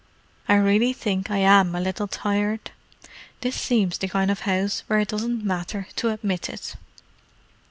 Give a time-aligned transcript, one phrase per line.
[0.49, 2.71] I really think I am a little tired.
[3.41, 6.75] This seems the kind of house where it doesn't matter to admit it."